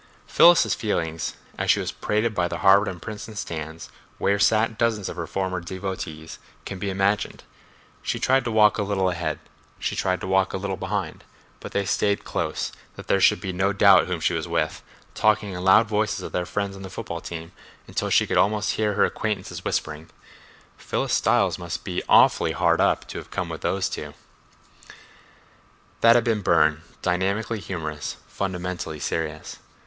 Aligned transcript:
Phyllis's 0.25 0.73
feelings 0.73 1.35
as 1.59 1.69
she 1.69 1.79
was 1.79 1.91
paraded 1.91 2.33
by 2.33 2.47
the 2.47 2.57
Harvard 2.65 2.87
and 2.87 2.99
Princeton 2.99 3.35
stands, 3.35 3.91
where 4.17 4.39
sat 4.39 4.75
dozens 4.79 5.07
of 5.09 5.15
her 5.15 5.27
former 5.27 5.59
devotees, 5.61 6.39
can 6.65 6.79
be 6.79 6.89
imagined. 6.89 7.43
She 8.01 8.17
tried 8.17 8.43
to 8.45 8.51
walk 8.51 8.79
a 8.79 8.81
little 8.81 9.11
ahead, 9.11 9.37
she 9.77 9.95
tried 9.95 10.19
to 10.21 10.27
walk 10.27 10.53
a 10.53 10.57
little 10.57 10.75
behind—but 10.75 11.71
they 11.71 11.85
stayed 11.85 12.23
close, 12.25 12.71
that 12.95 13.05
there 13.05 13.21
should 13.21 13.39
be 13.39 13.53
no 13.53 13.73
doubt 13.73 14.07
whom 14.07 14.19
she 14.19 14.33
was 14.33 14.47
with, 14.47 14.81
talking 15.13 15.53
in 15.53 15.63
loud 15.63 15.87
voices 15.87 16.23
of 16.23 16.31
their 16.31 16.47
friends 16.47 16.75
on 16.75 16.81
the 16.81 16.89
football 16.89 17.21
team, 17.21 17.51
until 17.85 18.09
she 18.09 18.25
could 18.25 18.37
almost 18.37 18.71
hear 18.71 18.95
her 18.95 19.05
acquaintances 19.05 19.63
whispering: 19.63 20.09
"Phyllis 20.79 21.13
Styles 21.13 21.59
must 21.59 21.83
be 21.83 22.01
awfully 22.09 22.53
hard 22.53 22.81
up 22.81 23.07
to 23.09 23.19
have 23.19 23.29
to 23.29 23.35
come 23.35 23.49
with 23.49 23.61
those 23.61 23.87
two." 23.87 24.15
That 25.99 26.15
had 26.15 26.23
been 26.23 26.41
Burne, 26.41 26.81
dynamically 27.03 27.59
humorous, 27.59 28.17
fundamentally 28.27 28.99
serious. 28.99 29.57